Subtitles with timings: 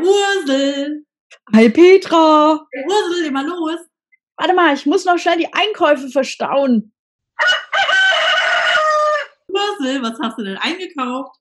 [0.00, 1.04] Ursel.
[1.54, 2.66] Hi Petra.
[2.72, 3.80] Hey Ursel, mal los.
[4.36, 6.92] Warte mal, ich muss noch schnell die Einkäufe verstauen.
[9.48, 11.36] Ursel, was hast du denn eingekauft?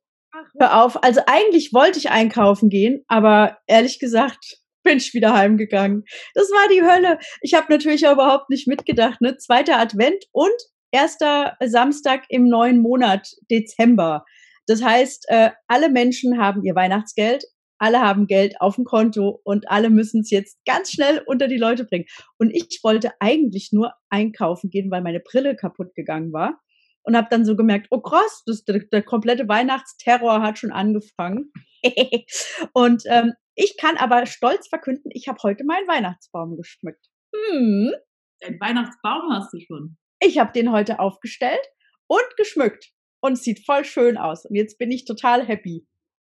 [0.59, 6.05] Hör auf, also eigentlich wollte ich einkaufen gehen, aber ehrlich gesagt bin ich wieder heimgegangen.
[6.33, 7.19] Das war die Hölle.
[7.41, 9.35] Ich habe natürlich auch überhaupt nicht mitgedacht, ne?
[9.37, 10.53] Zweiter Advent und
[10.91, 14.23] erster Samstag im neuen Monat, Dezember.
[14.67, 17.43] Das heißt, äh, alle Menschen haben ihr Weihnachtsgeld,
[17.77, 21.57] alle haben Geld auf dem Konto und alle müssen es jetzt ganz schnell unter die
[21.57, 22.05] Leute bringen.
[22.37, 26.59] Und ich wollte eigentlich nur einkaufen gehen, weil meine Brille kaputt gegangen war.
[27.03, 31.51] Und habe dann so gemerkt, oh krass, das, der, der komplette Weihnachtsterror hat schon angefangen.
[32.73, 37.05] und ähm, ich kann aber stolz verkünden, ich habe heute meinen Weihnachtsbaum geschmückt.
[37.35, 37.93] Hm.
[38.39, 39.97] Dein Weihnachtsbaum hast du schon.
[40.19, 41.61] Ich habe den heute aufgestellt
[42.07, 42.91] und geschmückt.
[43.21, 44.45] Und es sieht voll schön aus.
[44.45, 45.85] Und jetzt bin ich total happy.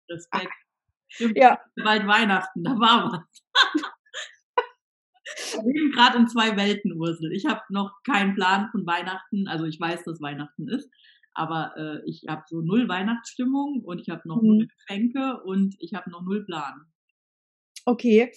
[0.09, 0.66] Respekt.
[1.35, 1.59] Ja.
[1.75, 3.43] Bald Weihnachten, da war was.
[5.53, 7.31] Wir leben gerade in zwei Welten, Ursel.
[7.33, 9.47] Ich habe noch keinen Plan von Weihnachten.
[9.47, 10.89] Also ich weiß, dass Weihnachten ist,
[11.33, 14.47] aber äh, ich habe so null Weihnachtsstimmung und ich habe noch Mhm.
[14.47, 16.81] null Geschenke und ich habe noch null Plan.
[17.86, 18.31] Okay.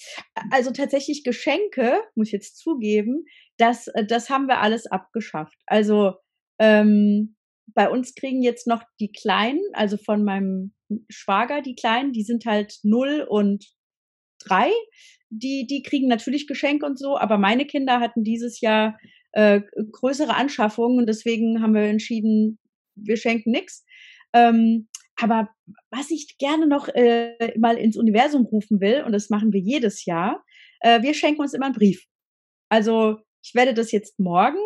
[0.53, 3.25] Also tatsächlich Geschenke, muss ich jetzt zugeben,
[3.57, 5.59] das, äh, das haben wir alles abgeschafft.
[5.67, 6.15] Also
[6.59, 7.37] ähm,
[7.69, 10.75] bei uns kriegen jetzt noch die Kleinen, also von meinem
[11.09, 13.67] Schwager, die Kleinen, die sind halt null und
[14.45, 14.71] drei.
[15.31, 18.99] Die, die kriegen natürlich Geschenke und so, aber meine Kinder hatten dieses Jahr
[19.33, 19.61] äh,
[19.93, 22.59] größere Anschaffungen und deswegen haben wir entschieden,
[22.97, 23.85] wir schenken nix.
[24.33, 24.89] Ähm,
[25.21, 25.51] aber
[25.91, 30.05] was ich gerne noch äh, mal ins Universum rufen will, und das machen wir jedes
[30.05, 30.43] Jahr,
[30.81, 32.07] äh, wir schenken uns immer einen Brief.
[32.69, 34.59] Also ich werde das jetzt morgen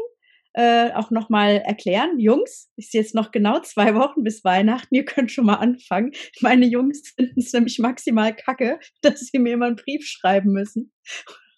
[0.55, 2.19] äh, auch noch mal erklären.
[2.19, 4.95] Jungs, ist jetzt noch genau zwei Wochen bis Weihnachten.
[4.95, 6.13] Ihr könnt schon mal anfangen.
[6.41, 10.93] Meine Jungs finden es nämlich maximal kacke, dass sie mir immer einen Brief schreiben müssen.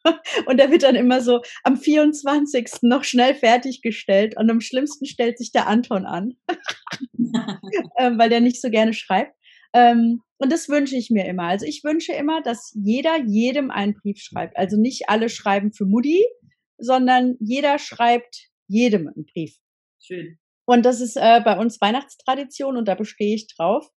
[0.46, 2.82] Und der wird dann immer so am 24.
[2.82, 4.36] noch schnell fertiggestellt.
[4.36, 6.34] Und am schlimmsten stellt sich der Anton an,
[7.98, 9.34] ähm, weil der nicht so gerne schreibt.
[9.74, 11.44] Ähm, und das wünsche ich mir immer.
[11.44, 14.56] Also ich wünsche immer, dass jeder jedem einen Brief schreibt.
[14.56, 16.24] Also nicht alle schreiben für Mutti,
[16.78, 19.56] sondern jeder schreibt jedem einen Brief.
[20.00, 20.38] Schön.
[20.66, 23.88] Und das ist äh, bei uns Weihnachtstradition und da bestehe ich drauf.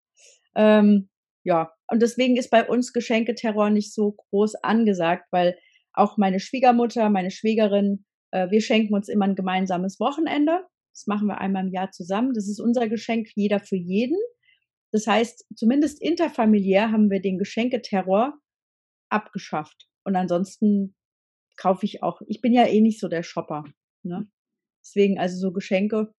[0.56, 1.09] Ähm,
[1.44, 5.57] ja, und deswegen ist bei uns Geschenketerror nicht so groß angesagt, weil
[5.94, 10.63] auch meine Schwiegermutter, meine Schwägerin, äh, wir schenken uns immer ein gemeinsames Wochenende.
[10.94, 12.34] Das machen wir einmal im Jahr zusammen.
[12.34, 14.18] Das ist unser Geschenk, jeder für jeden.
[14.91, 18.34] Das heißt, zumindest interfamiliär haben wir den Geschenketerror
[19.09, 19.88] abgeschafft.
[20.03, 20.96] Und ansonsten
[21.57, 22.22] kaufe ich auch.
[22.28, 23.66] Ich bin ja eh nicht so der Shopper.
[24.03, 24.28] Ne?
[24.89, 26.13] Deswegen, also so Geschenke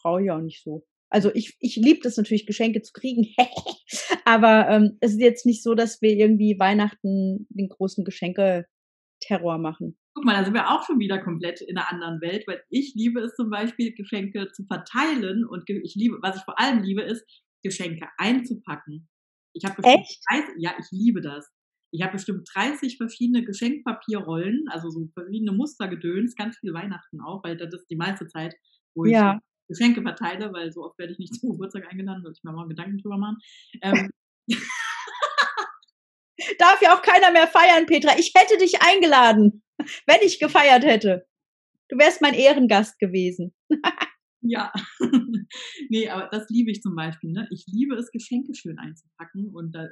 [0.00, 0.86] brauche ich auch nicht so.
[1.10, 3.34] Also ich, ich liebe das natürlich, Geschenke zu kriegen.
[4.24, 9.98] Aber ähm, es ist jetzt nicht so, dass wir irgendwie Weihnachten den großen Geschenke-Terror machen.
[10.14, 12.94] Guck mal, da sind wir auch schon wieder komplett in einer anderen Welt, weil ich
[12.94, 17.02] liebe es zum Beispiel, Geschenke zu verteilen und ich liebe, was ich vor allem liebe,
[17.02, 17.24] ist,
[17.62, 19.08] Geschenke einzupacken.
[19.52, 20.22] Ich habe Echt?
[20.30, 21.50] 30, ja, ich liebe das.
[21.92, 27.56] Ich habe bestimmt 30 verschiedene Geschenkpapierrollen, also so verschiedene Mustergedöns, ganz viel Weihnachten auch, weil
[27.56, 28.54] das ist die meiste Zeit,
[28.94, 29.40] wo ich Ja.
[29.68, 32.68] Geschenke verteile, weil so oft werde ich nicht zum Geburtstag eingeladen, soll ich mir mal
[32.68, 33.38] Gedanken drüber machen.
[33.82, 34.10] Ähm,
[36.58, 38.18] Darf ja auch keiner mehr feiern, Petra.
[38.18, 39.62] Ich hätte dich eingeladen,
[40.06, 41.26] wenn ich gefeiert hätte.
[41.88, 43.54] Du wärst mein Ehrengast gewesen.
[44.42, 44.72] Ja,
[45.88, 47.30] nee, aber das liebe ich zum Beispiel.
[47.32, 47.46] Ne?
[47.50, 49.88] Ich liebe es, Geschenke schön einzupacken und da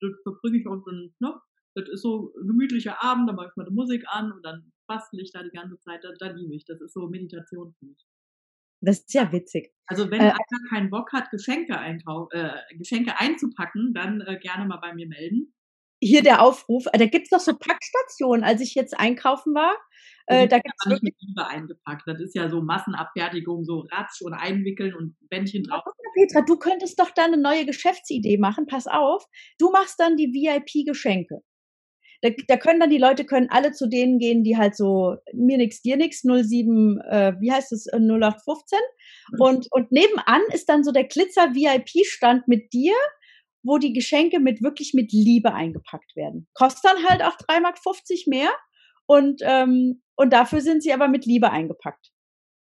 [0.00, 1.34] das verbringe ich auch dann, ne?
[1.74, 4.72] Das ist so ein gemütlicher Abend, da mache ich mal die Musik an und dann
[4.88, 6.02] bastel ich da die ganze Zeit.
[6.04, 6.64] Da, da liebe ich.
[6.64, 8.04] Das ist so Meditation für mich.
[8.82, 9.72] Das ist ja witzig.
[9.86, 14.66] Also wenn Äh, einer keinen Bock hat, Geschenke, einkau äh, Geschenke einzupacken, dann äh, gerne
[14.66, 15.54] mal bei mir melden.
[16.00, 18.44] Hier der Aufruf, äh, da gibt's doch so Packstationen.
[18.44, 19.76] Als ich jetzt einkaufen war,
[20.30, 22.02] äh, da nicht wirklich mit Liebe eingepackt.
[22.06, 25.82] Das ist ja so Massenabfertigung, so Ratsch und einwickeln und Bändchen drauf.
[25.84, 28.66] Mal, Petra, du könntest doch da eine neue Geschäftsidee machen.
[28.66, 29.24] Pass auf,
[29.58, 31.40] du machst dann die VIP-Geschenke.
[32.22, 35.56] Da, da können dann die Leute können alle zu denen gehen, die halt so mir
[35.56, 38.78] nix, dir nix, 07, äh, wie heißt es, äh, 0815.
[39.38, 42.94] Und, und nebenan ist dann so der Glitzer-VIP-Stand mit dir,
[43.62, 46.48] wo die Geschenke mit wirklich mit Liebe eingepackt werden.
[46.54, 47.76] Kostet dann halt auch 3,50 Mark
[48.26, 48.50] mehr
[49.06, 52.10] und, ähm, und dafür sind sie aber mit Liebe eingepackt.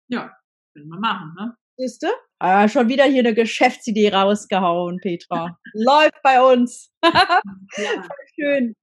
[0.10, 0.32] Ja,
[0.74, 1.56] können wir machen, ne?
[1.78, 2.12] Siehste?
[2.40, 5.58] Ah, schon wieder hier eine Geschäftsidee rausgehauen, Petra.
[5.74, 6.92] Läuft bei uns.
[7.78, 8.08] Ja.
[8.36, 8.76] Schön.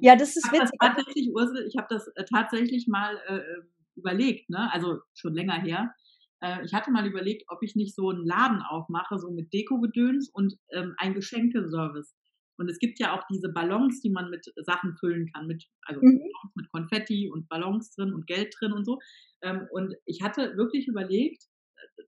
[0.00, 0.78] Ja, das Ich ist das witzig.
[0.80, 3.62] tatsächlich, Ursel, ich habe das äh, tatsächlich mal äh, äh,
[3.94, 4.68] überlegt, ne?
[4.72, 5.94] Also schon länger her.
[6.40, 10.30] Äh, ich hatte mal überlegt, ob ich nicht so einen Laden aufmache, so mit Deko-Gedöns
[10.30, 12.14] und ähm, ein Geschenkeservice.
[12.58, 16.00] Und es gibt ja auch diese Ballons, die man mit Sachen füllen kann, mit, also
[16.02, 16.20] mhm.
[16.54, 18.98] mit Konfetti und Ballons drin und Geld drin und so.
[19.42, 21.44] Ähm, und ich hatte wirklich überlegt,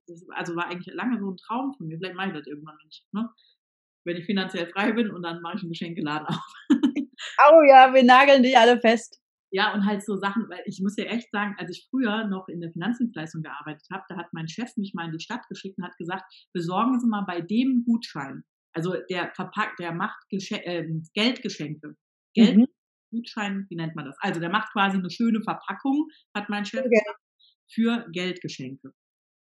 [0.07, 2.77] das, also war eigentlich lange so ein Traum von mir, vielleicht mache ich das irgendwann,
[2.81, 3.29] wenn ich, ne?
[4.05, 6.53] wenn ich finanziell frei bin und dann mache ich einen Geschenkeladen auf.
[6.69, 9.18] oh ja, wir nageln dich alle fest.
[9.51, 12.47] Ja, und halt so Sachen, weil ich muss ja echt sagen, als ich früher noch
[12.47, 15.77] in der Finanzdienstleistung gearbeitet habe, da hat mein Chef mich mal in die Stadt geschickt
[15.77, 16.23] und hat gesagt,
[16.53, 18.43] besorgen Sie mal bei dem Gutschein.
[18.73, 21.95] Also der verpackt, der macht Gesche äh, Geldgeschenke.
[22.35, 22.67] Geld, mhm.
[23.11, 24.15] Gutschein, wie nennt man das?
[24.19, 26.89] Also der macht quasi eine schöne Verpackung, hat mein Chef okay.
[26.89, 27.19] gesagt,
[27.71, 28.93] für Geldgeschenke.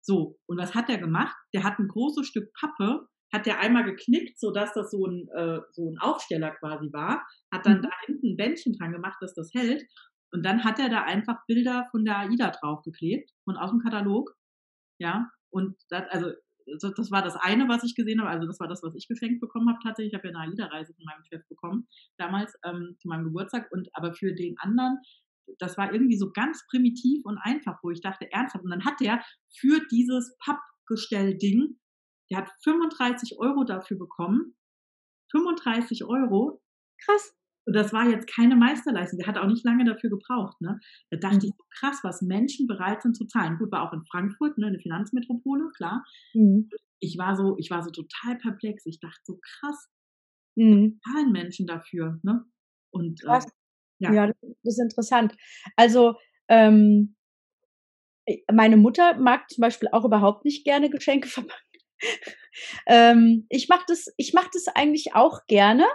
[0.05, 1.37] So, und was hat er gemacht?
[1.55, 5.61] Der hat ein großes Stück Pappe hat der einmal geknickt, sodass das so ein, äh,
[5.73, 7.82] so ein Aufsteller quasi war, hat dann mhm.
[7.82, 9.84] da hinten ein Bändchen dran gemacht, dass das hält.
[10.32, 14.34] Und dann hat er da einfach Bilder von der AIDA draufgeklebt, von aus dem Katalog.
[14.99, 16.32] Ja, und das, also
[16.81, 18.31] das war das eine, was ich gesehen habe.
[18.31, 20.12] Also das war das, was ich geschenkt bekommen habe tatsächlich.
[20.12, 21.88] Ich habe ja eine AIDA-Reise von meinem Chef bekommen,
[22.19, 23.70] damals ähm, zu meinem Geburtstag.
[23.73, 24.99] Und aber für den anderen,
[25.58, 28.64] das war irgendwie so ganz primitiv und einfach, wo ich dachte, ernsthaft.
[28.64, 31.79] Und dann hat der für dieses Pappgestell-Ding
[32.32, 34.55] der hat 35 Euro dafür bekommen.
[35.32, 36.62] 35 Euro.
[37.05, 37.34] Krass.
[37.67, 39.19] Und das war jetzt keine Meisterleistung.
[39.19, 40.58] Der hat auch nicht lange dafür gebraucht.
[40.61, 40.81] Ne?
[41.11, 41.52] Da dachte mhm.
[41.52, 43.58] ich, krass, was Menschen bereit sind zu zahlen.
[43.58, 46.02] Gut, war auch in Frankfurt, ne, eine Finanzmetropole, klar.
[46.32, 46.70] Mhm.
[47.00, 48.87] Ich war so, ich war so total perplex.
[48.87, 49.90] Ich dachte so, krass,
[50.56, 51.00] mhm.
[51.05, 52.19] zahlen Menschen dafür.
[52.23, 52.44] Ne?
[52.90, 53.40] Und äh,
[53.99, 54.12] ja.
[54.12, 55.37] ja, das ist interessant.
[55.76, 56.14] Also
[56.49, 57.14] ähm,
[58.50, 61.71] meine Mutter mag zum Beispiel auch überhaupt nicht gerne Geschenke verpacken
[62.87, 65.87] ähm, ich mache das, ich mache das eigentlich auch gerne.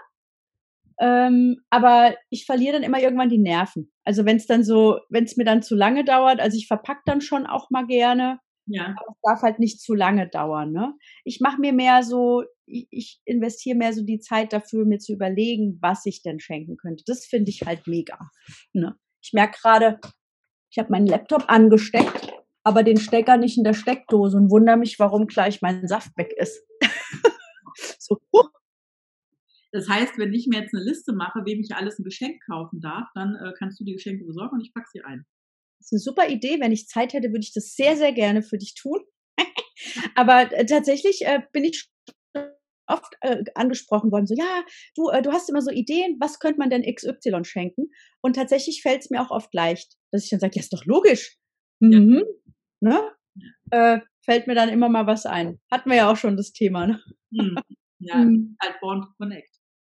[1.00, 3.92] Ähm, aber ich verliere dann immer irgendwann die Nerven.
[4.04, 7.02] Also wenn es dann so, wenn es mir dann zu lange dauert, also ich verpack
[7.06, 8.40] dann schon auch mal gerne.
[8.66, 8.96] Ja.
[8.98, 10.72] Aber es darf halt nicht zu lange dauern.
[10.72, 10.94] Ne?
[11.24, 15.14] Ich mache mir mehr so, ich, ich investiere mehr so die Zeit dafür, mir zu
[15.14, 17.04] überlegen, was ich denn schenken könnte.
[17.06, 18.18] Das finde ich halt mega.
[18.74, 18.96] Ne?
[19.22, 20.00] Ich merke gerade,
[20.70, 22.27] ich habe meinen Laptop angesteckt
[22.68, 26.34] aber den Stecker nicht in der Steckdose und wundere mich, warum gleich mein Saft weg
[26.36, 26.62] ist.
[27.98, 28.20] so.
[29.72, 32.82] Das heißt, wenn ich mir jetzt eine Liste mache, wem ich alles ein Geschenk kaufen
[32.82, 35.26] darf, dann äh, kannst du die Geschenke besorgen und ich packe sie ein.
[35.80, 36.60] Das ist eine super Idee.
[36.60, 39.00] Wenn ich Zeit hätte, würde ich das sehr, sehr gerne für dich tun.
[40.16, 41.90] Aber äh, tatsächlich äh, bin ich
[42.90, 44.66] oft äh, angesprochen worden, so, ja,
[44.96, 47.92] du, äh, du hast immer so Ideen, was könnte man denn XY schenken?
[48.22, 50.84] Und tatsächlich fällt es mir auch oft leicht, dass ich dann sage, ja, ist doch
[50.84, 51.38] logisch.
[51.80, 52.26] Mhm.
[52.26, 52.47] Ja
[52.80, 53.12] ne?
[53.72, 55.60] Äh, fällt mir dann immer mal was ein.
[55.72, 57.02] Hatten wir ja auch schon das Thema, ne?
[57.34, 57.56] Hm.
[58.00, 58.58] Ja, hm.
[58.62, 59.50] halt Born to Connect.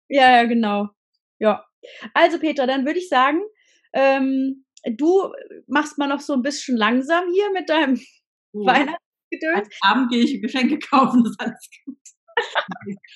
[0.10, 0.90] Ja, ja, genau.
[1.40, 1.66] Ja.
[2.14, 3.42] Also Petra, dann würde ich sagen,
[3.94, 5.32] ähm, du
[5.68, 8.00] machst mal noch so ein bisschen langsam hier mit deinem
[8.54, 8.66] oh.
[8.66, 9.70] Weihnachtsgedöns.
[9.82, 11.98] Abend gehe ich Geschenke kaufen, das ist alles gut.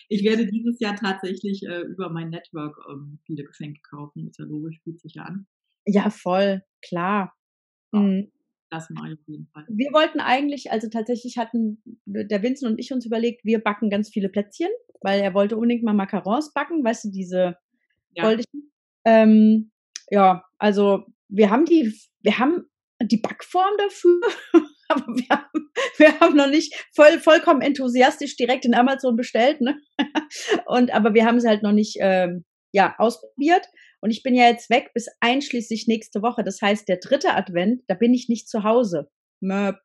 [0.09, 4.27] ich werde dieses Jahr tatsächlich äh, über mein Network ähm, viele Geschenke kaufen.
[4.27, 5.47] Ist ja logisch, fühlt sich ja an.
[5.85, 7.33] Ja, voll, klar.
[7.93, 7.99] Ja.
[7.99, 8.31] Mhm
[8.71, 9.65] das mache ich auf jeden Fall.
[9.69, 14.09] Wir wollten eigentlich, also tatsächlich hatten der Vincent und ich uns überlegt, wir backen ganz
[14.09, 14.69] viele Plätzchen,
[15.01, 17.57] weil er wollte unbedingt mal Macarons backen, weißt du, diese
[18.13, 18.23] ja.
[18.23, 18.71] goldischen.
[19.05, 19.71] Ähm,
[20.09, 22.65] ja, also wir haben die, wir haben
[23.03, 24.21] die Backform dafür,
[24.87, 29.77] aber wir haben, wir haben noch nicht voll, vollkommen enthusiastisch direkt in Amazon bestellt, ne?
[30.65, 33.65] Und aber wir haben sie halt noch nicht ähm, ja ausprobiert.
[34.01, 36.43] Und ich bin ja jetzt weg bis einschließlich nächste Woche.
[36.43, 39.09] Das heißt, der dritte Advent, da bin ich nicht zu Hause.
[39.39, 39.77] Möp.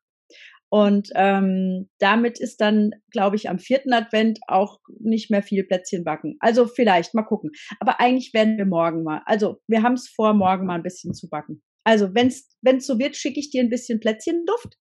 [0.69, 6.03] Und ähm, damit ist dann, glaube ich, am vierten Advent auch nicht mehr viel Plätzchen
[6.03, 6.35] backen.
[6.39, 7.51] Also vielleicht, mal gucken.
[7.79, 9.21] Aber eigentlich werden wir morgen mal.
[9.25, 11.61] Also wir haben es vor, morgen mal ein bisschen zu backen.
[11.85, 14.77] Also wenn es so wird, schicke ich dir ein bisschen Plätzchenduft.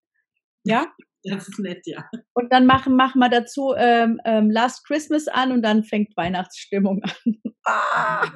[0.65, 0.87] Ja?
[1.29, 2.09] Das ist nett, ja.
[2.35, 7.03] Und dann machen, machen wir dazu ähm, ähm, Last Christmas an und dann fängt Weihnachtsstimmung
[7.03, 7.53] an.
[7.65, 8.31] Ah!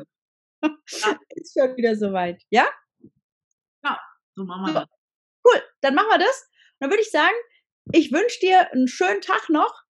[1.31, 2.43] ist schon wieder soweit.
[2.51, 2.69] Ja?
[3.85, 3.99] Ja,
[4.35, 4.89] so machen wir das.
[5.45, 6.43] Cool, dann machen wir das.
[6.43, 7.37] Und dann würde ich sagen,
[7.93, 9.85] ich wünsche dir einen schönen Tag noch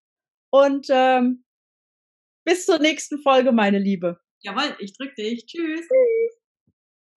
[0.51, 1.45] und ähm,
[2.45, 4.21] bis zur nächsten Folge, meine Liebe.
[4.43, 5.47] Jawohl, ich drücke dich.
[5.47, 5.81] Tschüss.
[5.81, 6.40] Tschüss.